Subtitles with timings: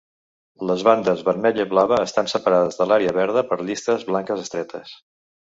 [0.69, 4.99] Les bandes vermella i blava estan separades de l'àrea verda per llistes blanques estretes.